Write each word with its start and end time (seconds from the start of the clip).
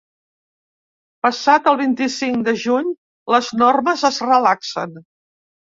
Passat 1.27 1.69
el 1.73 1.77
vint-i-cinc 1.83 2.49
de 2.49 2.57
juny, 2.65 2.91
les 3.37 3.53
normes 3.65 4.11
es 4.15 4.23
relaxen. 4.35 5.03